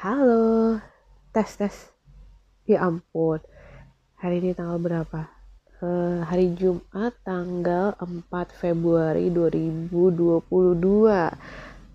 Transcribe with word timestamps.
Halo, 0.00 0.80
tes 1.28 1.60
tes. 1.60 1.76
Ya 2.64 2.88
ampun, 2.88 3.36
hari 4.16 4.40
ini 4.40 4.56
tanggal 4.56 4.80
berapa? 4.80 5.28
Uh, 5.76 6.24
hari 6.24 6.56
Jumat 6.56 7.12
tanggal 7.20 7.92
4 8.00 8.32
Februari 8.48 9.28
2022. 9.28 9.92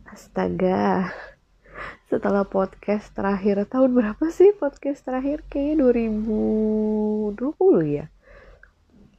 Astaga, 0.05 1.09
setelah 2.05 2.45
podcast 2.45 3.09
terakhir 3.17 3.65
tahun 3.73 3.97
berapa 3.97 4.29
sih 4.29 4.53
podcast 4.53 5.01
terakhir? 5.01 5.41
Kayaknya 5.49 5.89
2020 7.33 7.41
ya? 7.89 8.05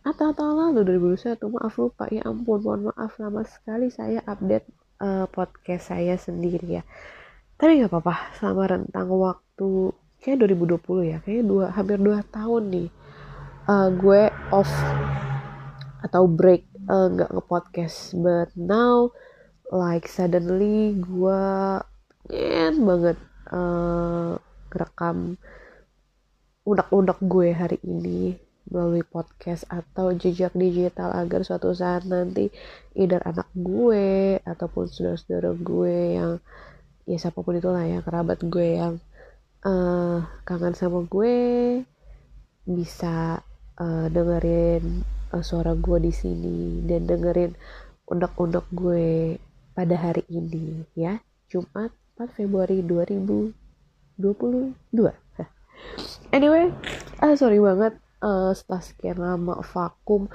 Atau 0.07 0.31
tahun 0.31 0.79
lalu 0.79 1.11
2021, 1.19 1.43
maaf 1.51 1.75
lupa. 1.75 2.07
Ya 2.15 2.23
ampun, 2.23 2.63
mohon 2.63 2.95
maaf 2.95 3.19
lama 3.19 3.43
sekali 3.51 3.91
saya 3.91 4.23
update 4.31 4.71
uh, 5.03 5.27
podcast 5.27 5.91
saya 5.91 6.15
sendiri 6.15 6.79
ya 6.79 6.87
tapi 7.57 7.81
nggak 7.81 7.93
apa-apa 7.93 8.15
selama 8.37 8.63
rentang 8.69 9.09
waktu 9.09 9.93
kayak 10.21 10.49
2020 10.49 11.13
ya 11.13 11.19
kayak 11.25 11.45
dua 11.45 11.73
hampir 11.73 11.97
dua 11.97 12.21
tahun 12.29 12.63
nih 12.69 12.89
uh, 13.67 13.89
gue 13.93 14.23
off 14.55 14.71
atau 16.07 16.31
break 16.31 16.63
eh, 16.87 17.07
nggak 17.13 17.31
uh, 17.31 17.35
nge-podcast. 17.39 18.15
But 18.15 18.55
now 18.55 19.11
like 19.75 20.07
suddenly 20.07 20.95
gue 20.95 21.43
pengen 22.27 22.75
banget 22.87 23.19
uh, 23.51 24.39
rekam 24.71 25.39
udak-udak 26.67 27.19
gue 27.23 27.55
hari 27.55 27.79
ini 27.87 28.35
melalui 28.67 29.07
podcast 29.07 29.63
atau 29.71 30.11
jejak 30.11 30.51
digital 30.59 31.15
agar 31.15 31.47
suatu 31.47 31.71
saat 31.71 32.03
nanti 32.03 32.51
either 32.99 33.23
anak 33.23 33.47
gue 33.55 34.43
ataupun 34.43 34.91
saudara-saudara 34.91 35.55
gue 35.55 35.99
yang 36.19 36.33
ya 37.07 37.17
siapa 37.23 37.39
pun 37.41 37.55
itulah 37.55 37.87
ya 37.87 38.03
kerabat 38.03 38.43
gue 38.43 38.83
yang 38.83 38.99
uh, 39.63 40.27
kangen 40.43 40.75
sama 40.75 41.07
gue 41.07 41.39
bisa 42.67 43.47
uh, 43.79 44.07
dengerin 44.11 45.07
uh, 45.31 45.43
suara 45.47 45.79
gue 45.79 46.03
di 46.03 46.11
sini 46.11 46.83
dan 46.83 47.07
dengerin 47.07 47.55
undang-undang 48.11 48.67
gue 48.75 49.39
pada 49.75 49.95
hari 49.95 50.27
ini 50.27 50.83
ya 50.99 51.23
Jumat 51.47 51.95
4 52.19 52.43
Februari 52.43 52.83
2022 52.83 54.19
anyway 56.37 56.75
uh, 57.23 57.35
sorry 57.39 57.63
banget 57.63 57.95
uh, 58.27 58.51
setelah 58.51 58.83
sekian 58.83 59.19
lama 59.23 59.63
vakum 59.63 60.27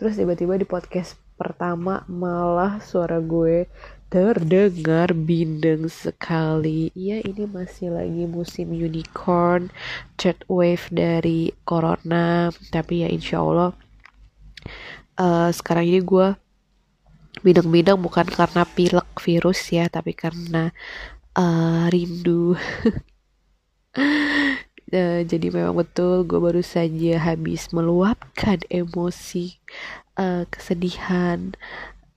terus 0.00 0.16
tiba-tiba 0.16 0.56
di 0.56 0.64
podcast 0.64 1.20
pertama 1.36 2.08
malah 2.08 2.80
suara 2.80 3.20
gue 3.20 3.68
terdengar 4.06 5.10
bindeng 5.12 5.90
sekali. 5.90 6.94
Iya, 6.94 7.26
ini 7.26 7.44
masih 7.44 7.90
lagi 7.90 8.24
musim 8.30 8.70
unicorn, 8.70 9.68
third 10.14 10.40
wave 10.46 10.86
dari 10.94 11.50
corona. 11.66 12.54
Tapi 12.70 13.02
ya 13.02 13.08
insya 13.10 13.42
Allah 13.42 13.74
uh, 15.20 15.50
sekarang 15.52 15.88
ini 15.88 16.00
gue 16.04 16.36
bindeng-bindeng 17.44 18.00
bukan 18.00 18.26
karena 18.28 18.64
pilek 18.64 19.08
virus 19.20 19.60
ya, 19.72 19.88
tapi 19.90 20.16
karena 20.16 20.72
uh, 21.36 21.90
rindu. 21.92 22.56
uh, 22.56 22.56
jadi 25.30 25.46
memang 25.50 25.76
betul 25.76 26.24
gue 26.24 26.38
baru 26.38 26.62
saja 26.62 27.18
habis 27.20 27.74
meluapkan 27.74 28.62
emosi 28.70 29.58
uh, 30.16 30.46
kesedihan 30.48 31.52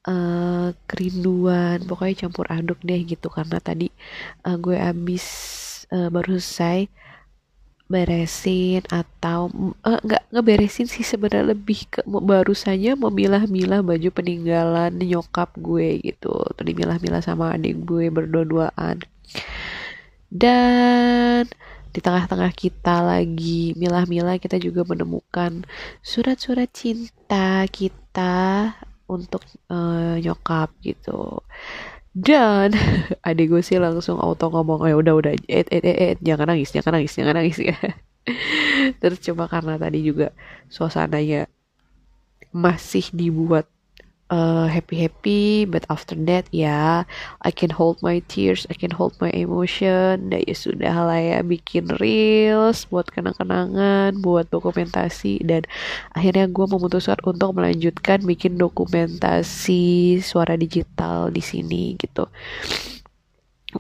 uh, 0.05 0.71
kerinduan 0.87 1.83
pokoknya 1.83 2.27
campur 2.27 2.45
aduk 2.51 2.79
deh 2.85 3.01
gitu. 3.03 3.27
Karena 3.27 3.57
tadi 3.59 3.91
uh, 4.47 4.55
gue 4.55 4.77
abis 4.77 5.25
uh, 5.91 6.07
baru 6.13 6.37
selesai 6.37 6.87
beresin 7.89 8.85
atau 8.93 9.49
nggak 9.81 10.23
uh, 10.23 10.29
ngeberesin 10.29 10.85
sih 10.85 11.01
sebenarnya. 11.01 11.57
Lebih 11.57 11.79
ke 11.89 11.99
baru 12.05 12.53
saja 12.53 12.93
memilah-milah 12.93 13.81
baju 13.81 14.09
peninggalan 14.13 14.93
nyokap 15.01 15.51
gue 15.57 15.99
gitu. 16.05 16.35
Tadi 16.53 16.71
milah-milah 16.77 17.25
sama 17.25 17.57
adik 17.57 17.81
gue 17.83 18.13
berdua-duaan. 18.13 19.01
Dan 20.29 21.49
di 21.89 21.99
tengah-tengah 22.05 22.53
kita 22.53 23.01
lagi 23.01 23.73
milah-milah 23.73 24.37
kita 24.37 24.61
juga 24.61 24.85
menemukan 24.85 25.65
surat-surat 26.05 26.69
cinta 26.69 27.65
kita 27.65 28.77
untuk 29.09 29.41
uh, 29.73 30.15
nyokap 30.21 30.69
gitu. 30.85 31.41
Dan 32.13 32.73
adik 33.27 33.49
gue 33.49 33.61
sih 33.65 33.81
langsung 33.81 34.21
auto 34.21 34.53
ngomong 34.53 34.85
ya 34.85 34.95
udah 34.97 35.13
udah 35.17 35.31
eh 35.49 35.65
eh 35.65 35.81
eh, 35.81 35.97
eh 35.97 36.13
jangan 36.21 36.53
nangis 36.53 36.69
jangan 36.69 37.01
nangis 37.01 37.13
jangan 37.17 37.35
nangis. 37.41 37.57
Ya 37.59 37.77
terus 39.01 39.19
cuma 39.25 39.49
karena 39.49 39.75
tadi 39.81 40.05
juga 40.05 40.29
suasananya 40.69 41.49
masih 42.53 43.09
dibuat 43.13 43.69
uh, 44.29 44.69
happy 44.69 45.05
happy 45.05 45.65
but 45.65 45.83
after 45.89 46.15
that 46.15 46.45
ya 46.53 46.65
yeah, 46.65 46.95
I 47.41 47.51
can 47.51 47.73
hold 47.73 48.01
my 48.05 48.21
tears 48.29 48.65
I 48.69 48.77
can 48.77 48.93
hold 48.93 49.17
my 49.17 49.33
emotion 49.33 50.29
dan 50.31 50.45
ya 50.45 50.55
sudah 50.55 50.95
lah 51.05 51.19
ya 51.19 51.39
bikin 51.41 51.89
reels 51.97 52.85
buat 52.87 53.09
kenang-kenangan 53.09 54.21
buat 54.21 54.47
dokumentasi 54.53 55.43
dan 55.45 55.65
akhirnya 56.13 56.47
gue 56.49 56.65
memutuskan 56.69 57.19
untuk 57.25 57.57
melanjutkan 57.57 58.23
bikin 58.23 58.55
dokumentasi 58.55 60.17
suara 60.21 60.55
digital 60.55 61.33
di 61.33 61.41
sini 61.41 61.97
gitu. 61.97 62.29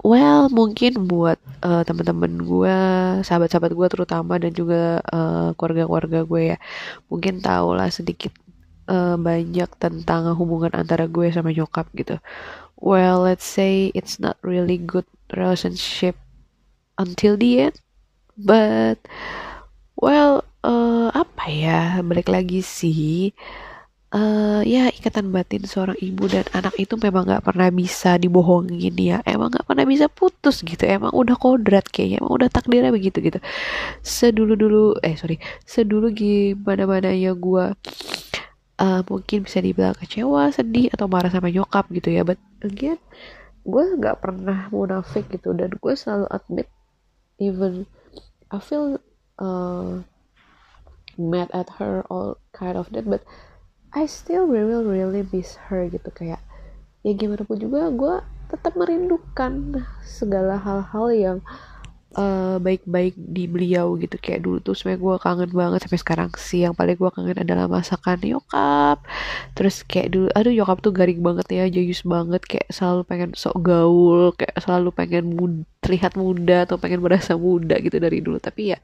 Well, 0.05 0.53
mungkin 0.53 1.09
buat 1.09 1.41
uh, 1.65 1.81
teman-teman 1.81 2.45
gue, 2.45 2.77
sahabat-sahabat 3.25 3.73
gue 3.73 3.87
terutama 3.89 4.37
dan 4.37 4.53
juga 4.53 5.01
uh, 5.09 5.57
keluarga-keluarga 5.57 6.29
gue 6.29 6.41
ya, 6.53 6.57
mungkin 7.09 7.41
tahulah 7.41 7.89
sedikit 7.89 8.29
uh, 8.89 9.15
banyak 9.15 9.69
tentang 9.77 10.33
hubungan 10.33 10.73
antara 10.73 11.05
gue 11.05 11.29
sama 11.29 11.53
nyokap 11.53 11.85
gitu. 11.93 12.17
Well, 12.81 13.21
let's 13.21 13.45
say 13.45 13.93
it's 13.93 14.17
not 14.17 14.41
really 14.41 14.81
good 14.81 15.05
relationship 15.35 16.17
until 16.97 17.37
the 17.37 17.69
end, 17.69 17.77
but 18.33 18.97
well, 19.93 20.41
uh, 20.65 21.13
apa 21.13 21.45
ya? 21.47 22.01
Balik 22.01 22.31
lagi 22.31 22.65
sih. 22.65 23.31
Uh, 24.09 24.65
ya 24.65 24.89
ikatan 24.89 25.29
batin 25.29 25.69
seorang 25.69 25.93
ibu 26.01 26.25
dan 26.25 26.41
anak 26.57 26.73
itu 26.81 26.97
memang 26.97 27.29
nggak 27.29 27.45
pernah 27.45 27.69
bisa 27.69 28.17
dibohongin 28.17 28.97
ya 28.97 29.21
emang 29.21 29.53
nggak 29.53 29.69
pernah 29.69 29.85
bisa 29.85 30.09
putus 30.09 30.65
gitu 30.65 30.81
emang 30.81 31.13
udah 31.13 31.37
kodrat 31.37 31.85
kayaknya 31.85 32.17
emang 32.17 32.41
udah 32.41 32.49
takdirnya 32.49 32.89
begitu 32.89 33.21
gitu 33.21 33.37
sedulu 34.01 34.57
dulu 34.57 34.97
eh 35.05 35.13
sorry 35.13 35.37
sedulu 35.61 36.09
gimana 36.09 36.89
mana 36.89 37.13
ya 37.13 37.37
gue 37.37 37.77
uh, 38.79 39.01
mungkin 39.05 39.45
bisa 39.45 39.59
dibilang 39.59 39.93
kecewa, 39.93 40.49
sedih 40.49 40.89
atau 40.89 41.11
marah 41.11 41.29
sama 41.29 41.51
nyokap 41.51 41.91
gitu 41.91 42.09
ya. 42.09 42.23
But 42.23 42.39
again, 42.63 42.97
gue 43.67 43.83
nggak 43.99 44.23
pernah 44.23 44.71
munafik 44.71 45.27
gitu. 45.29 45.51
Dan 45.51 45.75
gue 45.75 45.93
selalu 45.93 46.25
admit 46.31 46.67
even 47.37 47.85
I 48.49 48.57
feel 48.63 48.97
uh, 49.37 50.01
mad 51.19 51.51
at 51.51 51.77
her 51.77 52.07
all 52.07 52.39
kind 52.55 52.79
of 52.79 52.89
that. 52.95 53.05
But 53.05 53.27
I 53.91 54.07
still 54.07 54.47
really 54.47 54.81
really 54.81 55.27
miss 55.27 55.59
her 55.69 55.91
gitu. 55.91 56.09
Kayak 56.15 56.41
ya 57.03 57.15
gimana 57.15 57.43
pun 57.47 57.59
juga 57.59 57.91
gue 57.91 58.15
tetap 58.49 58.73
merindukan 58.73 59.85
segala 60.01 60.57
hal-hal 60.57 61.07
yang 61.13 61.37
uh, 61.45 61.78
baik-baik 62.59 63.15
di 63.15 63.47
beliau 63.47 63.95
gitu. 63.95 64.19
Kayak 64.19 64.45
dulu 64.45 64.57
tuh 64.59 64.75
sebenarnya 64.75 65.01
gue 65.01 65.15
kangen 65.23 65.51
banget 65.55 65.79
sampai 65.87 65.99
sekarang 65.99 66.29
sih. 66.35 66.67
Yang 66.67 66.75
paling 66.75 66.97
gue 66.99 67.11
kangen 67.15 67.37
adalah 67.39 67.65
masakan 67.71 68.17
nyokap. 68.19 68.97
Terus 69.55 69.75
kayak 69.87 70.09
dulu 70.13 70.27
aduh 70.35 70.53
nyokap 70.53 70.77
tuh 70.83 70.93
garing 70.93 71.21
banget 71.23 71.47
ya 71.49 71.65
jayus 71.71 72.01
banget. 72.03 72.41
Kayak 72.43 72.67
selalu 72.69 73.01
pengen 73.07 73.29
sok 73.35 73.55
gaul 73.63 74.35
kayak 74.35 74.55
selalu 74.59 74.89
pengen 74.91 75.25
mud 75.33 75.53
terlihat 75.79 76.19
muda 76.19 76.67
atau 76.67 76.75
pengen 76.75 76.99
berasa 76.99 77.39
muda 77.39 77.79
gitu 77.79 77.97
dari 77.97 78.19
dulu. 78.19 78.37
Tapi 78.37 78.75
ya 78.75 78.79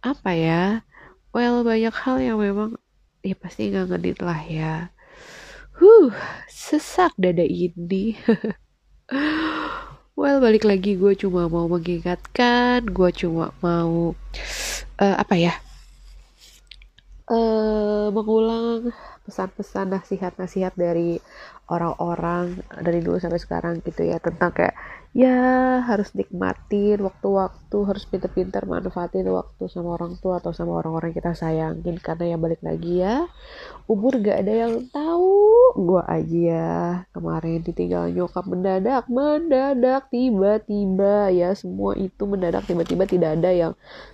apa 0.00 0.30
ya? 0.32 0.84
Well 1.30 1.62
banyak 1.62 1.94
hal 1.94 2.16
yang 2.18 2.38
memang 2.40 2.80
ya 3.20 3.36
pasti 3.36 3.68
nggak 3.68 3.92
ngedit 3.92 4.18
lah 4.24 4.40
ya. 4.48 4.74
Huh 5.80 6.12
sesak 6.48 7.16
dada 7.16 7.44
ini 7.44 8.12
Well, 10.20 10.36
balik 10.36 10.68
lagi 10.68 11.00
gue 11.00 11.16
cuma 11.16 11.48
mau 11.48 11.64
mengingatkan, 11.64 12.84
gue 12.84 13.08
cuma 13.16 13.56
mau 13.64 14.12
uh, 15.00 15.16
apa 15.16 15.32
ya? 15.32 15.56
Uh, 17.24 18.12
mengulang 18.12 18.92
pesan-pesan 19.24 19.96
nasihat-nasihat 19.96 20.76
dari 20.76 21.16
orang-orang 21.72 22.60
dari 22.84 23.00
dulu 23.00 23.16
sampai 23.16 23.40
sekarang 23.40 23.80
gitu 23.80 24.12
ya 24.12 24.20
tentang 24.20 24.52
kayak 24.52 24.76
ya 25.10 25.82
harus 25.82 26.14
nikmatin 26.14 27.02
waktu-waktu 27.02 27.78
harus 27.82 28.06
pinter-pinter 28.06 28.62
manfaatin 28.62 29.26
waktu 29.26 29.66
sama 29.66 29.98
orang 29.98 30.14
tua 30.22 30.38
atau 30.38 30.54
sama 30.54 30.78
orang-orang 30.78 31.10
kita 31.10 31.34
sayangin. 31.34 31.98
Karena 31.98 32.34
ya 32.34 32.36
balik 32.38 32.62
lagi 32.62 33.02
ya 33.02 33.26
umur 33.90 34.22
gak 34.22 34.46
ada 34.46 34.52
yang 34.66 34.86
tahu. 34.94 35.34
Gua 35.74 36.02
aja 36.06 36.38
ya 36.38 36.70
kemarin 37.10 37.62
ditinggal 37.66 38.14
nyokap 38.14 38.46
mendadak 38.46 39.04
mendadak 39.10 40.06
tiba-tiba. 40.14 41.34
Ya 41.34 41.54
semua 41.58 41.98
itu 41.98 42.22
mendadak 42.26 42.66
tiba-tiba 42.70 43.04
tidak 43.10 43.38
ada 43.38 43.50
yang 43.50 43.72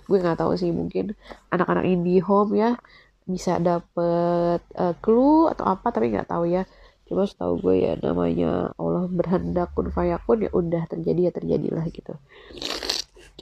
gue 0.09 0.17
nggak 0.17 0.39
tahu 0.39 0.55
sih 0.57 0.71
mungkin 0.71 1.13
anak-anak 1.51 1.85
indie 1.85 2.23
home 2.23 2.55
ya 2.55 2.79
bisa 3.27 3.59
dapet 3.59 4.63
uh, 4.79 4.95
clue 5.03 5.51
atau 5.51 5.67
apa 5.67 5.91
tapi 5.91 6.15
nggak 6.15 6.31
tahu 6.31 6.47
ya 6.47 6.63
cuma 7.07 7.23
setahu 7.23 7.63
gue 7.63 7.75
ya 7.87 7.93
namanya 8.03 8.75
Allah 8.75 9.07
berhendak 9.07 9.71
kun 9.73 9.87
fayakun 9.87 10.47
ya 10.47 10.51
udah 10.51 10.83
terjadi 10.91 11.31
ya 11.31 11.31
terjadilah 11.31 11.85
gitu. 11.89 12.13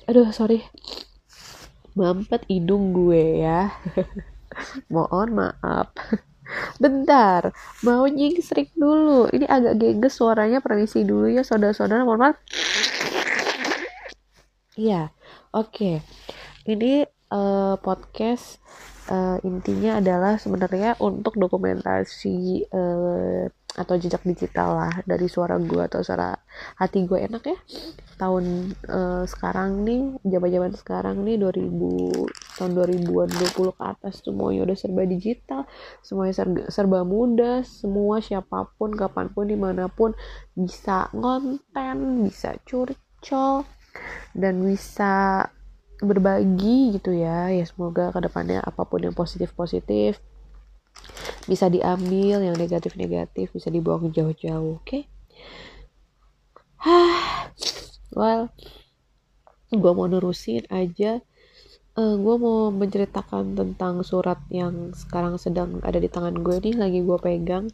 Aduh 0.05 0.29
sorry. 0.29 0.61
Mampet 1.97 2.45
hidung 2.45 2.93
gue 2.93 3.41
ya. 3.41 3.73
Mohon 4.93 5.29
maaf. 5.33 5.89
Bentar 6.81 7.49
mau 7.81 8.05
nyingsrik 8.05 8.69
dulu. 8.77 9.25
Ini 9.33 9.49
agak 9.49 9.81
geges 9.81 10.13
suaranya 10.21 10.61
permisi 10.61 11.01
dulu 11.01 11.25
ya 11.25 11.41
saudara-saudara 11.41 12.05
mohon 12.05 12.21
maaf. 12.21 12.37
Iya 14.77 15.09
oke. 15.55 15.73
Okay. 15.73 15.95
ini 16.69 17.05
uh, 17.33 17.77
podcast 17.81 18.61
uh, 19.09 19.37
intinya 19.45 20.01
adalah 20.01 20.37
sebenarnya 20.37 20.97
untuk 21.01 21.37
dokumentasi 21.37 22.69
uh, 22.69 23.45
atau 23.75 23.99
jejak 23.99 24.23
digital 24.23 24.79
lah 24.79 24.93
dari 25.03 25.27
suara 25.27 25.59
gue 25.59 25.83
atau 25.83 25.99
suara 25.99 26.31
hati 26.79 27.03
gue 27.03 27.19
enak 27.27 27.43
ya. 27.43 27.57
Tahun 28.15 28.43
uh, 28.87 29.23
sekarang 29.27 29.83
nih 29.83 30.15
zaman-zaman 30.23 30.71
sekarang 30.79 31.27
nih 31.27 31.35
2000 31.35 32.55
tahun 32.55 32.71
2020 32.71 33.75
ke 33.75 33.83
atas 33.83 34.23
semuanya 34.23 34.71
udah 34.71 34.77
serba 34.79 35.03
digital. 35.03 35.61
Semuanya 35.99 36.33
serba, 36.33 36.61
serba 36.71 36.99
mudah 37.03 37.67
semua 37.67 38.23
siapa 38.23 38.71
pun 38.79 38.95
kapan 38.95 39.27
pun 39.35 39.45
di 39.51 39.59
mana 39.59 39.91
pun 39.91 40.15
bisa 40.55 41.11
ngonten 41.11 42.23
bisa 42.23 42.55
curcol 42.63 43.67
dan 44.31 44.63
bisa 44.63 45.43
berbagi 46.01 46.95
gitu 46.97 47.15
ya. 47.15 47.51
Ya 47.51 47.65
semoga 47.67 48.11
ke 48.11 48.19
depannya 48.23 48.59
apa 48.63 48.83
pun 48.83 49.03
yang 49.03 49.15
positif 49.15 49.51
positif 49.55 50.19
bisa 51.45 51.69
diambil 51.69 52.41
yang 52.41 52.57
negatif 52.57 52.97
negatif 52.97 53.53
bisa 53.53 53.69
dibuang 53.69 54.09
jauh-jauh 54.09 54.81
oke? 54.81 54.87
Okay? 54.87 55.03
well 58.15 58.49
gue 59.75 59.91
mau 59.91 60.07
nerusin 60.07 60.63
aja. 60.71 61.19
Uh, 61.95 62.11
eh, 62.11 62.15
gue 62.19 62.35
mau 62.35 62.75
menceritakan 62.75 63.55
tentang 63.55 64.03
surat 64.03 64.39
yang 64.51 64.91
sekarang 64.91 65.39
sedang 65.39 65.79
ada 65.79 65.95
di 65.95 66.11
tangan 66.11 66.43
gue 66.43 66.59
nih 66.59 66.75
lagi 66.75 66.99
gue 67.03 67.17
pegang 67.23 67.71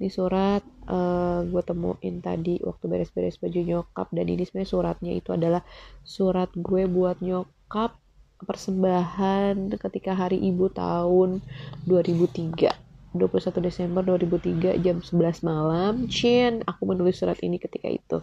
ini 0.00 0.08
surat 0.08 0.64
uh, 0.88 1.44
gue 1.44 1.60
temuin 1.60 2.24
tadi 2.24 2.56
waktu 2.64 2.84
beres-beres 2.88 3.36
baju 3.36 3.60
nyokap. 3.60 4.08
Dan 4.08 4.26
ini 4.32 4.48
sebenarnya 4.48 4.72
suratnya 4.72 5.12
itu 5.12 5.36
adalah 5.36 5.60
surat 6.02 6.48
gue 6.56 6.88
buat 6.88 7.20
nyokap 7.20 8.00
persembahan 8.40 9.76
ketika 9.76 10.16
hari 10.16 10.40
ibu 10.40 10.72
tahun 10.72 11.44
2003 11.84 12.90
21 13.12 13.66
Desember 13.66 14.00
2003 14.06 14.80
jam 14.80 15.04
11 15.04 15.44
malam. 15.44 16.08
Chin 16.08 16.64
aku 16.64 16.88
menulis 16.88 17.20
surat 17.20 17.36
ini 17.44 17.60
ketika 17.60 17.92
itu. 17.92 18.18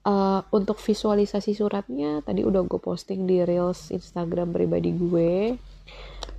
Uh, 0.00 0.40
untuk 0.54 0.80
visualisasi 0.80 1.52
suratnya 1.52 2.24
tadi 2.24 2.40
udah 2.40 2.64
gue 2.64 2.80
posting 2.80 3.28
di 3.28 3.44
reels 3.44 3.92
Instagram 3.92 4.48
pribadi 4.48 4.96
gue 4.96 5.60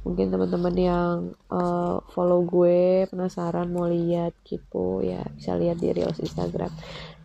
mungkin 0.01 0.33
teman-teman 0.33 0.75
yang 0.75 1.15
uh, 1.53 2.01
follow 2.09 2.41
gue 2.41 3.05
penasaran 3.05 3.69
mau 3.69 3.85
lihat 3.85 4.33
gitu 4.41 5.05
ya 5.05 5.21
bisa 5.37 5.53
lihat 5.53 5.77
di 5.77 5.93
reels 5.93 6.17
Instagram. 6.17 6.73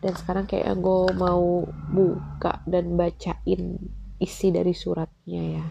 Dan 0.05 0.13
sekarang 0.13 0.45
kayak 0.45 0.77
gue 0.77 1.03
mau 1.17 1.65
buka 1.91 2.61
dan 2.69 3.01
bacain 3.01 3.81
isi 4.21 4.49
dari 4.53 4.77
suratnya 4.77 5.43
ya. 5.61 5.67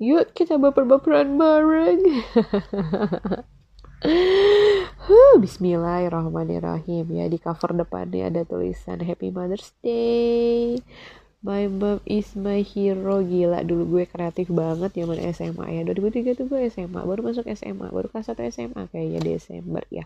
Yuk 0.00 0.34
kita 0.34 0.58
baper-baperan 0.58 1.38
bareng. 1.38 2.02
Huh, 4.00 5.36
Bismillahirrahmanirrahim. 5.36 7.04
Ya 7.12 7.28
di 7.28 7.36
cover 7.36 7.76
depannya 7.76 8.32
ada 8.32 8.48
tulisan 8.48 8.96
Happy 9.04 9.28
Mother's 9.28 9.76
Day 9.84 10.80
My 11.40 11.64
mom 11.72 12.04
is 12.04 12.36
my 12.36 12.60
hero. 12.60 13.24
Gila 13.24 13.64
dulu 13.64 13.96
gue 13.96 14.04
kreatif 14.04 14.52
banget 14.52 14.92
zaman 14.92 15.16
SMA 15.32 15.66
ya. 15.72 15.80
2003 15.88 16.36
tuh 16.36 16.44
gue 16.52 16.68
SMA 16.68 17.00
baru 17.00 17.24
masuk 17.24 17.48
SMA 17.56 17.88
baru 17.88 18.12
kelas 18.12 18.36
1 18.36 18.52
SMA 18.52 18.82
kayaknya 18.92 19.20
Desember 19.24 19.80
ya. 19.88 20.04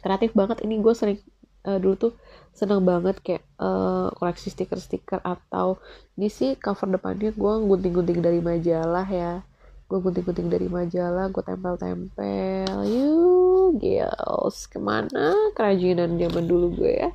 Kreatif 0.00 0.32
banget 0.32 0.64
ini 0.64 0.80
gue 0.80 0.94
sering 0.96 1.20
uh, 1.68 1.76
dulu 1.76 1.94
tuh 2.08 2.12
seneng 2.56 2.88
banget 2.88 3.20
kayak 3.20 3.44
uh, 3.60 4.08
koleksi 4.16 4.48
stiker-stiker 4.48 5.20
atau 5.20 5.76
ini 6.16 6.32
sih 6.32 6.56
cover 6.56 6.88
depannya 6.88 7.36
gue 7.36 7.52
gunting-gunting 7.68 8.24
dari 8.24 8.40
majalah 8.40 9.04
ya. 9.04 9.44
Gue 9.92 10.00
gunting-gunting 10.00 10.48
dari 10.48 10.72
majalah 10.72 11.28
gue 11.28 11.44
tempel-tempel. 11.44 12.76
Yuk 12.88 13.76
girls 13.76 14.64
ke 14.72 14.80
mana 14.80 15.52
kerajinan 15.52 16.16
zaman 16.16 16.48
dulu 16.48 16.80
gue 16.80 16.92
ya 16.96 17.12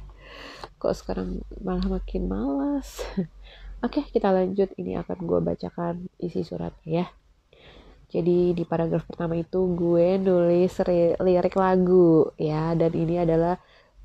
kok 0.78 0.94
sekarang 0.94 1.42
malah 1.60 2.00
makin 2.00 2.30
malas? 2.30 3.02
Oke 3.86 4.06
kita 4.10 4.30
lanjut. 4.30 4.70
Ini 4.78 5.02
akan 5.02 5.18
gue 5.26 5.40
bacakan 5.42 5.96
isi 6.22 6.46
suratnya 6.46 6.86
ya. 6.86 7.06
Jadi 8.08 8.56
di 8.56 8.64
paragraf 8.64 9.04
pertama 9.04 9.36
itu 9.36 9.76
gue 9.76 10.16
nulis 10.22 10.74
lirik 11.22 11.58
lagu 11.58 12.30
ya. 12.38 12.78
Dan 12.78 12.94
ini 12.94 13.22
adalah 13.22 13.58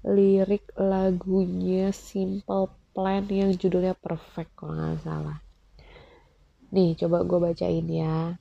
lirik 0.02 0.72
lagunya 0.74 1.94
Simple 1.94 2.72
Plan 2.92 3.24
yang 3.28 3.54
judulnya 3.54 3.94
Perfect 3.96 4.52
kalau 4.56 4.74
nggak 4.74 5.00
salah. 5.04 5.38
Nih 6.72 6.96
coba 6.96 7.22
gue 7.22 7.38
bacain 7.38 7.86
ya. 7.86 8.36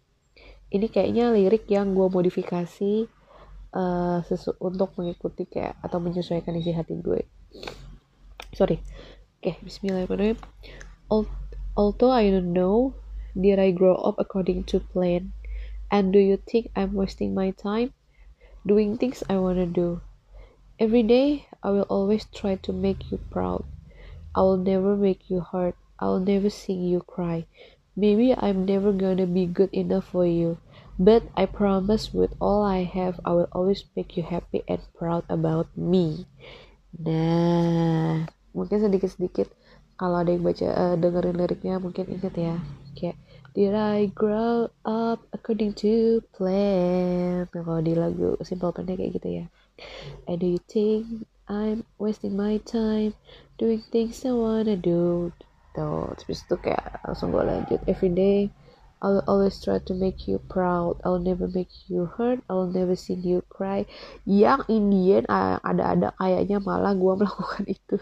Ini 0.71 0.87
kayaknya 0.87 1.35
lirik 1.35 1.67
yang 1.67 1.91
gue 1.91 2.07
modifikasi 2.07 3.07
uh, 3.75 4.19
untuk 4.63 4.89
mengikuti 4.95 5.43
kayak 5.47 5.75
atau 5.83 5.99
menyesuaikan 5.99 6.55
isi 6.55 6.71
hati 6.71 6.95
gue 6.95 7.27
sorry. 8.53 8.83
Okay, 9.41 9.57
Bismillahirrahmanirrahim. 9.63 10.37
Although 11.75 12.11
I 12.11 12.29
don't 12.29 12.53
know 12.53 12.95
did 13.31 13.59
I 13.59 13.71
grow 13.71 13.95
up 13.95 14.19
according 14.19 14.65
to 14.65 14.81
plan? 14.81 15.31
And 15.89 16.11
do 16.11 16.19
you 16.19 16.35
think 16.35 16.69
I'm 16.75 16.93
wasting 16.93 17.33
my 17.33 17.51
time 17.51 17.93
doing 18.67 18.97
things 18.97 19.23
I 19.29 19.39
wanna 19.39 19.65
do? 19.67 20.01
Every 20.79 21.01
day 21.03 21.47
I 21.63 21.71
will 21.71 21.87
always 21.87 22.25
try 22.25 22.55
to 22.55 22.73
make 22.73 23.09
you 23.09 23.19
proud. 23.29 23.63
I 24.35 24.41
will 24.41 24.57
never 24.57 24.97
make 24.97 25.29
you 25.29 25.39
hurt. 25.39 25.75
I 25.97 26.07
will 26.07 26.19
never 26.19 26.49
see 26.49 26.73
you 26.73 26.99
cry. 26.99 27.45
Maybe 27.95 28.35
I'm 28.35 28.65
never 28.65 28.91
gonna 28.91 29.27
be 29.27 29.45
good 29.45 29.73
enough 29.73 30.11
for 30.11 30.25
you. 30.25 30.57
But 30.99 31.23
I 31.35 31.45
promise 31.45 32.13
with 32.13 32.35
all 32.41 32.63
I 32.63 32.83
have 32.83 33.19
I 33.23 33.31
will 33.31 33.47
always 33.53 33.85
make 33.95 34.17
you 34.17 34.23
happy 34.23 34.63
and 34.67 34.81
proud 34.93 35.23
about 35.29 35.71
me. 35.77 36.27
Nah 36.99 38.27
mungkin 38.51 38.83
sedikit-sedikit 38.83 39.47
kalau 39.99 40.23
ada 40.23 40.33
yang 40.33 40.43
baca 40.43 40.67
uh, 40.71 40.95
dengerin 40.97 41.37
liriknya 41.37 41.75
mungkin 41.77 42.05
inget 42.09 42.33
ya 42.35 42.55
kayak 42.97 43.17
Did 43.51 43.75
I 43.75 44.07
grow 44.15 44.71
up 44.87 45.27
according 45.35 45.75
to 45.83 46.23
plan? 46.31 47.51
Nah, 47.51 47.63
kalau 47.67 47.83
di 47.83 47.91
lagu 47.99 48.39
Simple 48.47 48.71
Plan 48.71 48.87
kayak 48.87 49.19
gitu 49.19 49.43
ya. 49.43 49.45
And 50.23 50.39
do 50.39 50.47
you 50.47 50.63
think 50.71 51.27
I'm 51.51 51.83
wasting 51.99 52.39
my 52.39 52.63
time 52.63 53.11
doing 53.59 53.83
things 53.91 54.23
I 54.23 54.31
wanna 54.31 54.79
do? 54.79 55.35
Tuh, 55.75 56.15
terus 56.15 56.47
itu 56.47 56.55
kayak 56.63 57.03
langsung 57.03 57.35
gue 57.35 57.43
lanjut. 57.43 57.83
Every 57.91 58.15
day 58.15 58.47
I'll 59.03 59.19
always 59.27 59.59
try 59.59 59.83
to 59.83 59.93
make 59.99 60.31
you 60.31 60.39
proud. 60.47 61.03
I'll 61.03 61.19
never 61.19 61.51
make 61.51 61.91
you 61.91 62.07
hurt. 62.07 62.39
I'll 62.47 62.71
never 62.71 62.95
see 62.95 63.19
you 63.19 63.43
cry. 63.51 63.83
Yang 64.23 64.63
Indian 64.71 65.27
ada-ada 65.27 66.15
kayaknya 66.15 66.63
malah 66.63 66.95
gue 66.95 67.13
melakukan 67.19 67.67
itu. 67.67 67.99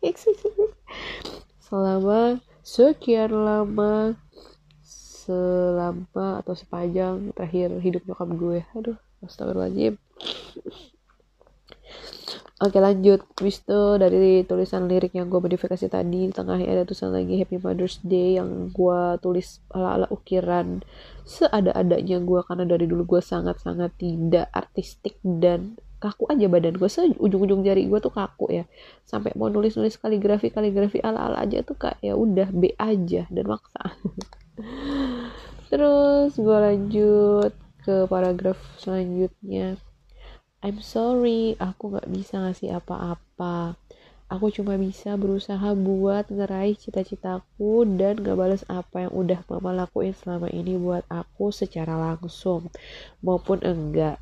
selama 1.66 2.40
sekian 2.64 3.30
lama 3.30 4.16
selama 4.82 6.42
atau 6.42 6.54
sepanjang 6.56 7.30
terakhir 7.36 7.70
hidup 7.78 8.02
nyokap 8.08 8.28
gue. 8.34 8.58
Aduh 8.74 8.98
astagfirullahaladzim. 9.22 9.94
Oke 12.60 12.76
lanjut. 12.76 13.24
Habis 13.40 13.64
dari 13.96 14.44
tulisan 14.44 14.84
lirik 14.84 15.16
yang 15.16 15.32
gue 15.32 15.40
modifikasi 15.40 15.88
tadi 15.88 16.28
Di 16.28 16.34
tengahnya 16.36 16.68
ada 16.68 16.84
tulisan 16.84 17.08
lagi 17.08 17.40
Happy 17.40 17.56
Mother's 17.56 18.04
Day 18.04 18.36
Yang 18.36 18.76
gue 18.76 19.00
tulis 19.24 19.64
ala-ala 19.72 20.04
ukiran 20.12 20.84
Seada-adanya 21.24 22.20
gue 22.20 22.40
Karena 22.44 22.68
dari 22.68 22.84
dulu 22.84 23.16
gue 23.16 23.24
sangat-sangat 23.24 23.96
tidak 23.96 24.52
artistik 24.52 25.16
Dan 25.24 25.80
kaku 26.00 26.32
aja 26.32 26.48
badan 26.48 26.80
gue 26.80 26.88
se 26.88 27.12
ujung-ujung 27.20 27.60
jari 27.60 27.84
gue 27.86 28.00
tuh 28.00 28.10
kaku 28.10 28.50
ya. 28.50 28.64
Sampai 29.04 29.36
mau 29.36 29.52
nulis-nulis 29.52 30.00
kaligrafi 30.00 30.48
kaligrafi 30.48 30.98
ala-ala 31.04 31.44
aja 31.44 31.60
tuh 31.60 31.76
kayak 31.76 32.00
ya 32.00 32.16
udah 32.16 32.48
B 32.48 32.72
aja 32.80 33.28
dan 33.28 33.44
maksa. 33.44 33.82
Terus 35.70 36.34
gue 36.34 36.58
lanjut 36.58 37.52
ke 37.84 38.08
paragraf 38.08 38.58
selanjutnya. 38.80 39.78
I'm 40.60 40.84
sorry, 40.84 41.56
aku 41.56 41.96
gak 41.96 42.08
bisa 42.12 42.36
ngasih 42.36 42.76
apa-apa. 42.76 43.80
Aku 44.30 44.52
cuma 44.52 44.76
bisa 44.76 45.16
berusaha 45.16 45.72
buat 45.72 46.28
ngeraih 46.28 46.76
cita-citaku 46.76 47.82
dan 47.98 48.20
gak 48.20 48.36
balas 48.36 48.62
apa 48.68 49.08
yang 49.08 49.12
udah 49.16 49.40
mama 49.48 49.72
lakuin 49.72 50.12
selama 50.12 50.52
ini 50.52 50.76
buat 50.76 51.02
aku 51.08 51.48
secara 51.48 51.96
langsung. 51.96 52.68
Maupun 53.24 53.64
enggak. 53.64 54.20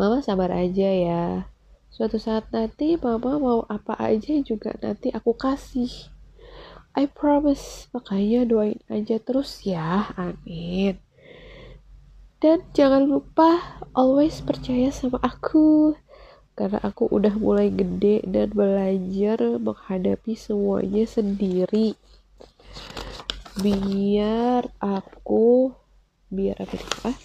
Mama 0.00 0.24
sabar 0.24 0.48
aja 0.56 0.88
ya. 0.88 1.44
Suatu 1.92 2.16
saat 2.16 2.48
nanti 2.56 2.96
mama 2.96 3.36
mau 3.36 3.60
apa 3.68 3.92
aja 4.00 4.32
juga 4.40 4.72
nanti 4.80 5.12
aku 5.12 5.36
kasih. 5.36 5.92
I 6.96 7.04
promise, 7.04 7.92
makanya 7.92 8.48
doain 8.48 8.80
aja 8.88 9.20
terus 9.20 9.60
ya, 9.60 10.08
amin. 10.16 10.96
Dan 12.40 12.64
jangan 12.72 13.04
lupa 13.04 13.84
always 13.92 14.40
percaya 14.40 14.88
sama 14.88 15.20
aku. 15.20 15.92
Karena 16.56 16.80
aku 16.80 17.04
udah 17.12 17.36
mulai 17.36 17.68
gede 17.68 18.24
dan 18.24 18.56
belajar 18.56 19.60
menghadapi 19.60 20.32
semuanya 20.32 21.04
sendiri. 21.04 21.92
Biar 23.60 24.72
aku 24.80 25.76
biar 26.32 26.56
apa? 26.56 26.80
Ah, 27.04 27.18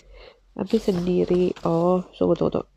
tapi 0.56 0.76
sendiri. 0.80 1.52
Oh, 1.68 2.08
tunggu 2.16 2.34
tunggu 2.40 2.64
tunggu. 2.64 2.70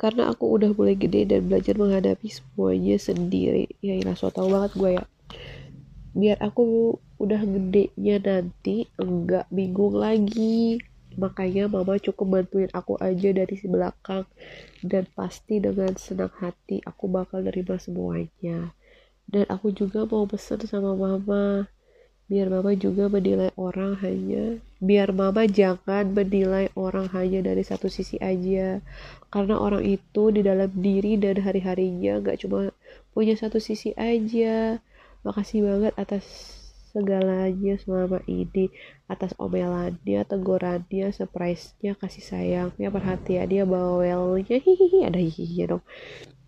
Karena 0.00 0.32
aku 0.32 0.56
udah 0.56 0.72
mulai 0.72 0.96
gede 0.96 1.28
dan 1.28 1.44
belajar 1.44 1.76
menghadapi 1.76 2.32
semuanya 2.32 2.96
sendiri. 2.96 3.68
Ya 3.84 4.00
ilah 4.00 4.16
so 4.16 4.32
tau 4.32 4.48
banget 4.48 4.72
gue 4.72 4.90
ya. 4.96 5.04
Biar 6.16 6.40
aku 6.40 6.96
udah 7.20 7.44
gedenya 7.44 8.16
nanti 8.16 8.88
enggak 8.96 9.44
bingung 9.52 9.92
lagi 9.92 10.80
makanya 11.20 11.68
mama 11.68 12.00
cukup 12.00 12.40
bantuin 12.40 12.70
aku 12.72 12.96
aja 12.96 13.34
dari 13.34 13.54
si 13.58 13.66
belakang 13.66 14.24
dan 14.80 15.04
pasti 15.12 15.60
dengan 15.60 15.92
senang 16.00 16.32
hati 16.38 16.80
aku 16.86 17.10
bakal 17.10 17.42
nerima 17.44 17.76
semuanya 17.76 18.72
dan 19.28 19.44
aku 19.50 19.74
juga 19.74 20.06
mau 20.06 20.24
pesen 20.24 20.62
sama 20.64 20.94
mama 20.94 21.66
biar 22.30 22.46
mama 22.46 22.70
juga 22.78 23.10
menilai 23.10 23.50
orang 23.58 23.98
hanya 24.06 24.62
biar 24.78 25.10
mama 25.10 25.50
jangan 25.50 26.14
menilai 26.14 26.70
orang 26.78 27.10
hanya 27.10 27.42
dari 27.42 27.66
satu 27.66 27.90
sisi 27.90 28.22
aja 28.22 28.78
karena 29.34 29.58
orang 29.58 29.82
itu 29.82 30.30
di 30.30 30.46
dalam 30.46 30.70
diri 30.70 31.18
dan 31.18 31.42
hari-harinya 31.42 32.22
gak 32.22 32.46
cuma 32.46 32.70
punya 33.10 33.34
satu 33.34 33.58
sisi 33.58 33.90
aja 33.98 34.78
makasih 35.26 35.66
banget 35.66 35.92
atas 35.98 36.24
segalanya 36.90 37.78
selama 37.78 38.18
ini 38.26 38.70
atas 39.06 39.34
omelannya, 39.38 40.26
tegurannya, 40.26 41.14
surprise-nya, 41.14 41.94
kasih 41.94 42.24
sayangnya, 42.26 42.90
perhatiannya, 42.90 43.62
bawelnya, 43.62 44.58
hihihi, 44.58 45.06
ada 45.06 45.18
hihihi 45.22 45.70
dong. 45.70 45.84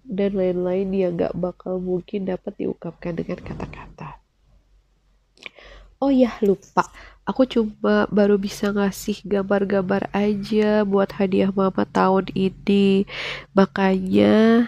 Dan 0.03 0.35
lain-lain 0.35 0.91
yang 0.91 1.15
gak 1.15 1.39
bakal 1.39 1.79
mungkin 1.79 2.27
dapat 2.27 2.59
diungkapkan 2.59 3.15
dengan 3.15 3.39
kata-kata. 3.39 4.02
Oh 6.03 6.11
ya, 6.11 6.35
lupa. 6.43 6.91
Aku 7.31 7.47
cuma 7.47 8.11
baru 8.11 8.35
bisa 8.35 8.75
ngasih 8.75 9.23
gambar-gambar 9.23 10.11
aja 10.11 10.83
buat 10.83 11.15
hadiah 11.15 11.55
mama 11.55 11.87
tahun 11.87 12.27
ini. 12.35 13.07
Makanya 13.55 14.67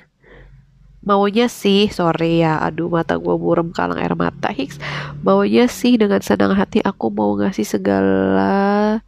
maunya 1.05 1.53
sih 1.53 1.93
sorry 1.93 2.41
ya 2.41 2.57
aduh 2.65 2.89
mata 2.89 3.21
gue 3.21 3.37
burem 3.37 3.77
kalang 3.77 4.01
air 4.01 4.17
mata 4.17 4.49
Hicks 4.49 4.81
maunya 5.21 5.69
sih 5.69 6.01
dengan 6.01 6.25
senang 6.25 6.57
hati 6.57 6.81
aku 6.81 7.13
mau 7.13 7.37
ngasih 7.37 7.67
segala 7.69 9.05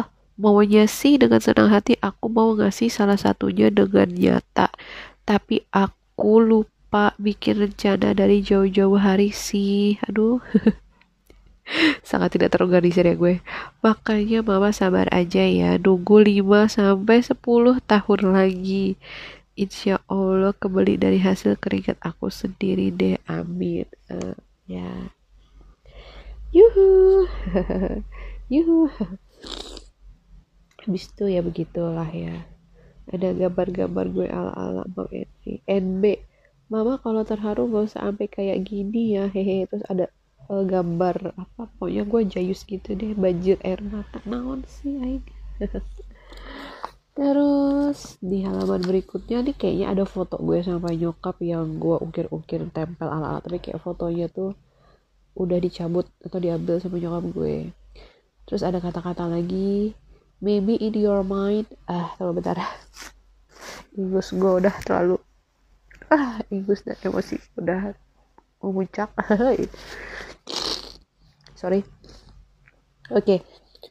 ah 0.00 0.08
maunya 0.40 0.88
sih 0.88 1.20
dengan 1.20 1.44
senang 1.44 1.68
hati 1.68 2.00
aku 2.00 2.32
mau 2.32 2.56
ngasih 2.56 2.88
salah 2.88 3.20
satunya 3.20 3.68
dengan 3.68 4.08
nyata 4.08 4.72
tapi 5.28 5.60
aku 5.68 6.40
lupa 6.40 7.12
bikin 7.20 7.68
rencana 7.68 8.16
dari 8.16 8.40
jauh-jauh 8.40 8.96
hari 8.96 9.28
sih 9.28 10.00
aduh 10.08 10.40
sangat 12.02 12.36
tidak 12.36 12.54
terorganisir 12.54 13.06
ya 13.06 13.14
gue. 13.14 13.38
Makanya 13.84 14.42
mama 14.42 14.74
sabar 14.74 15.06
aja 15.10 15.42
ya. 15.44 15.78
Nunggu 15.78 16.22
5 16.22 16.68
sampai 16.70 17.18
10 17.22 17.36
tahun 17.86 18.20
lagi. 18.30 18.98
Insya 19.58 20.00
Allah 20.08 20.56
kembali 20.56 20.96
dari 20.96 21.20
hasil 21.20 21.58
keringat 21.60 22.00
aku 22.00 22.32
sendiri 22.32 22.90
deh. 22.94 23.20
Amin. 23.28 23.86
Uh, 24.08 24.34
ya. 24.64 25.12
Yuhu. 26.50 27.28
Yuhu. 28.54 28.90
Habis 30.80 31.12
itu 31.12 31.24
ya 31.28 31.44
begitulah 31.44 32.08
ya. 32.08 32.48
Ada 33.10 33.34
gambar-gambar 33.34 34.06
gue 34.14 34.26
ala-ala 34.30 34.86
Henry 35.10 35.60
NB 35.66 36.04
Mama 36.70 37.02
kalau 37.02 37.26
terharu 37.26 37.66
gak 37.66 37.90
usah 37.90 38.06
sampai 38.06 38.30
kayak 38.30 38.62
gini 38.62 39.18
ya. 39.18 39.26
Hehe. 39.26 39.66
Terus 39.66 39.82
ada 39.90 40.06
uh, 40.50 40.64
gambar 40.66 41.38
apa? 41.38 41.70
Pokoknya 41.78 42.02
gue 42.02 42.20
jayus 42.26 42.66
gitu 42.66 42.98
deh 42.98 43.14
banjir 43.14 43.56
air 43.62 43.78
mata. 43.80 44.18
Naon 44.26 44.66
sih 44.66 44.98
aing? 44.98 45.24
Terus 47.18 48.18
di 48.18 48.42
halaman 48.42 48.82
berikutnya 48.82 49.46
nih 49.46 49.54
kayaknya 49.54 49.86
ada 49.94 50.04
foto 50.08 50.40
gue 50.42 50.58
sama 50.66 50.90
nyokap 50.90 51.38
yang 51.42 51.78
gue 51.78 51.96
ukir-ukir 52.02 52.66
tempel 52.74 53.06
ala-ala. 53.06 53.38
Tapi 53.38 53.62
kayak 53.62 53.78
fotonya 53.78 54.26
tuh 54.26 54.58
udah 55.38 55.58
dicabut 55.62 56.10
atau 56.26 56.38
diambil 56.42 56.82
sama 56.82 56.98
nyokap 56.98 57.24
gue. 57.30 57.56
Terus 58.50 58.66
ada 58.66 58.82
kata-kata 58.82 59.30
lagi 59.30 59.94
maybe 60.42 60.74
in 60.82 60.98
your 60.98 61.22
mind. 61.22 61.70
Ah 61.86 62.10
terlalu 62.18 62.42
bentar. 62.42 62.58
Ingus 63.98 64.30
gue 64.30 64.52
udah 64.62 64.74
terlalu 64.86 65.18
ah 66.14 66.38
Ingus 66.50 66.86
dan 66.86 66.96
emosi 67.02 67.36
udah 67.58 67.94
memuncak 68.62 69.10
sorry 71.60 71.84
oke 73.12 73.20
okay. 73.20 73.40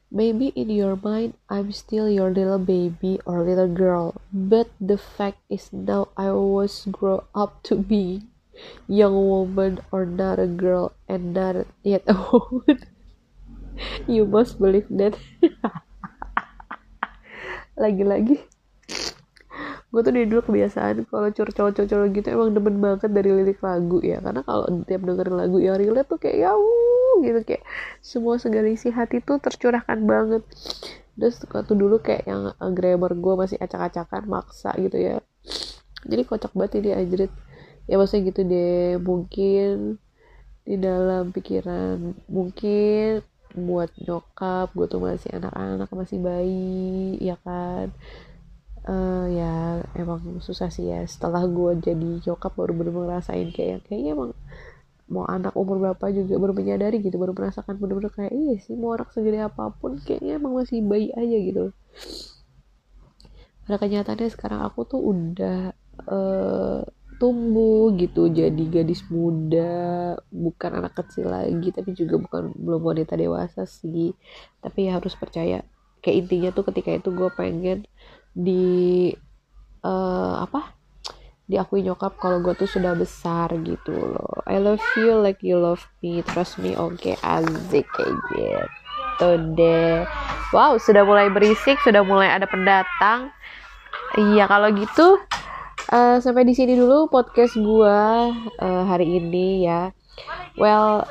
Maybe 0.10 0.50
in 0.58 0.74
your 0.74 0.98
mind, 0.98 1.38
I'm 1.50 1.72
still 1.72 2.10
your 2.10 2.34
little 2.34 2.58
baby 2.58 3.22
or 3.26 3.46
little 3.46 3.70
girl, 3.70 4.18
but 4.34 4.70
the 4.82 4.98
fact 4.98 5.38
is 5.54 5.70
now 5.70 6.10
I 6.18 6.34
was 6.34 6.90
grow 6.90 7.30
up 7.34 7.62
to 7.70 7.78
be 7.78 8.26
young 8.90 9.14
woman 9.14 9.86
or 9.94 10.10
not 10.10 10.42
a 10.42 10.50
girl 10.50 10.98
and 11.06 11.34
not 11.38 11.70
yet 11.86 12.10
a 12.10 12.18
woman. 12.34 12.90
you 14.10 14.26
must 14.26 14.58
believe 14.58 14.90
that. 14.90 15.14
Lagi-lagi 17.78 18.42
gue 19.90 20.06
tuh 20.06 20.14
dari 20.14 20.30
dulu 20.30 20.46
kebiasaan 20.46 21.10
kalau 21.10 21.34
cowok-cowok 21.34 22.14
gitu 22.14 22.30
emang 22.30 22.54
demen 22.54 22.78
banget 22.78 23.10
dari 23.10 23.34
lirik 23.34 23.58
lagu 23.66 23.98
ya 24.06 24.22
karena 24.22 24.46
kalau 24.46 24.86
tiap 24.86 25.02
dengerin 25.02 25.34
lagu 25.34 25.58
yang 25.58 25.82
relate 25.82 26.06
tuh 26.06 26.22
kayak 26.22 26.46
ya 26.46 26.54
gitu 27.24 27.40
kayak 27.46 27.64
semua 28.00 28.38
segala 28.38 28.68
isi 28.70 28.90
hati 28.94 29.20
tuh 29.24 29.42
tercurahkan 29.42 30.00
banget. 30.06 30.44
Terus 31.20 31.44
waktu 31.52 31.74
dulu 31.76 32.00
kayak 32.00 32.24
yang 32.30 32.56
grammar 32.72 33.12
gue 33.18 33.34
masih 33.36 33.58
acak-acakan 33.60 34.24
maksa 34.30 34.72
gitu 34.80 34.96
ya. 34.96 35.16
Jadi 36.08 36.22
kocak 36.24 36.56
banget 36.56 36.80
ini 36.80 36.90
anjrit 36.96 37.34
ya 37.90 37.98
maksudnya 37.98 38.30
gitu 38.30 38.42
deh 38.46 39.02
mungkin 39.02 39.98
di 40.62 40.78
dalam 40.78 41.34
pikiran 41.34 42.14
mungkin 42.30 43.26
buat 43.58 43.90
nyokap 43.98 44.70
gue 44.78 44.86
tuh 44.86 45.02
masih 45.02 45.34
anak-anak 45.34 45.90
masih 45.92 46.18
bayi 46.22 47.18
ya 47.20 47.36
kan? 47.44 47.92
Uh, 48.90 49.28
ya 49.30 49.54
emang 50.00 50.40
susah 50.40 50.72
sih 50.72 50.88
ya. 50.88 51.04
Setelah 51.04 51.44
gue 51.52 51.84
jadi 51.84 52.24
nyokap 52.24 52.56
baru 52.56 52.72
bener-bener 52.72 53.20
ngerasain 53.20 53.52
kayak 53.52 53.84
kayaknya 53.86 54.16
emang 54.16 54.32
mau 55.10 55.26
anak 55.26 55.58
umur 55.58 55.82
berapa 55.82 56.14
juga 56.14 56.38
baru 56.38 56.54
menyadari 56.54 57.02
gitu 57.02 57.18
baru 57.18 57.34
merasakan 57.34 57.82
bener-bener 57.82 58.14
kayak 58.14 58.34
iya 58.34 58.56
sih 58.62 58.78
mau 58.78 58.94
anak 58.94 59.10
segede 59.10 59.42
apa 59.42 59.74
pun 59.74 59.98
kayaknya 59.98 60.38
emang 60.38 60.54
masih 60.56 60.86
bayi 60.86 61.10
aja 61.18 61.38
gitu. 61.42 61.66
Pada 63.66 63.78
kenyataannya 63.82 64.30
sekarang 64.30 64.62
aku 64.66 64.86
tuh 64.86 65.02
udah 65.02 65.74
uh, 66.10 66.82
tumbuh 67.20 67.92
gitu 68.00 68.32
jadi 68.32 68.64
gadis 68.72 69.04
muda 69.12 70.16
bukan 70.32 70.72
anak 70.80 70.96
kecil 71.04 71.28
lagi 71.28 71.68
tapi 71.76 71.92
juga 71.92 72.16
bukan 72.16 72.56
belum 72.56 72.82
wanita 72.82 73.18
dewasa 73.18 73.66
sih. 73.66 74.14
Tapi 74.62 74.88
ya 74.88 75.02
harus 75.02 75.18
percaya 75.18 75.66
kayak 76.00 76.18
intinya 76.26 76.50
tuh 76.56 76.70
ketika 76.72 76.96
itu 76.96 77.12
gue 77.12 77.30
pengen 77.36 77.84
di 78.32 79.12
uh, 79.84 80.36
apa 80.46 80.79
diakui 81.50 81.82
nyokap 81.82 82.14
kalau 82.22 82.46
gue 82.46 82.54
tuh 82.54 82.70
sudah 82.70 82.94
besar 82.94 83.50
gitu 83.66 83.90
loh. 83.90 84.46
I 84.46 84.62
love 84.62 84.86
you 85.02 85.18
like 85.18 85.42
you 85.42 85.58
love 85.58 85.82
me. 86.06 86.22
Trust 86.22 86.62
me 86.62 86.78
oke 86.78 87.02
okay, 87.02 87.18
azik 87.26 87.90
kayak 87.90 88.14
gitu 88.30 89.30
deh. 89.58 90.06
Wow 90.54 90.78
sudah 90.78 91.02
mulai 91.02 91.34
berisik 91.34 91.82
sudah 91.82 92.06
mulai 92.06 92.30
ada 92.30 92.46
pendatang. 92.46 93.34
Iya 94.14 94.46
kalau 94.46 94.70
gitu 94.78 95.18
uh, 95.90 96.22
sampai 96.22 96.46
di 96.46 96.54
sini 96.54 96.78
dulu 96.78 97.10
podcast 97.10 97.58
gue 97.58 98.00
uh, 98.62 98.84
hari 98.86 99.18
ini 99.18 99.66
ya. 99.66 99.90
Well 100.54 101.10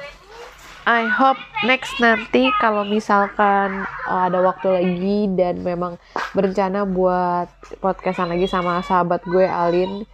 I 0.87 1.05
hope 1.05 1.37
next 1.67 1.99
nanti 1.99 2.47
kalau 2.63 2.87
misalkan 2.87 3.85
uh, 4.07 4.31
ada 4.31 4.39
waktu 4.39 4.71
lagi 4.71 5.19
dan 5.35 5.67
memang 5.67 5.99
berencana 6.31 6.87
buat 6.87 7.51
podcastan 7.83 8.31
lagi 8.31 8.47
sama 8.47 8.81
sahabat 8.87 9.21
gue 9.27 9.43
Alin 9.43 10.07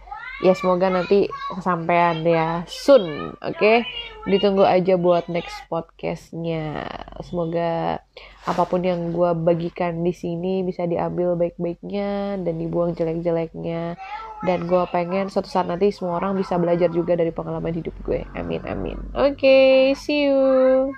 ya 0.45 0.53
semoga 0.53 0.93
nanti 0.93 1.25
kesampaian 1.57 2.21
ya 2.21 2.61
soon 2.69 3.33
oke? 3.41 3.57
Okay? 3.57 3.89
ditunggu 4.25 4.65
aja 4.65 4.97
buat 4.97 5.29
next 5.29 5.69
podcastnya. 5.69 6.89
Semoga 7.21 8.01
apa 8.45 8.63
pun 8.65 8.81
yang 8.81 9.13
gue 9.13 9.31
bagikan 9.37 10.01
di 10.01 10.13
sini 10.13 10.65
bisa 10.65 10.89
diambil 10.89 11.37
baik-baiknya 11.37 12.41
dan 12.41 12.53
dibuang 12.57 12.97
jelek-jeleknya. 12.97 13.97
Dan 14.41 14.65
gue 14.65 14.83
pengen 14.89 15.29
suatu 15.29 15.49
saat 15.49 15.69
nanti 15.69 15.93
semua 15.93 16.17
orang 16.17 16.37
bisa 16.37 16.57
belajar 16.57 16.89
juga 16.89 17.13
dari 17.13 17.29
pengalaman 17.29 17.73
hidup 17.73 17.93
gue. 18.01 18.25
Amin 18.33 18.65
amin. 18.65 18.97
Oke 19.13 19.37
okay, 19.37 19.73
see 19.93 20.29
you 20.29 20.93